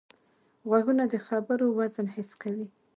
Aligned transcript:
غوږونه 0.67 1.03
د 1.13 1.15
خبرو 1.27 1.65
وزن 1.77 2.07
حس 2.15 2.29
کوي 2.41 2.67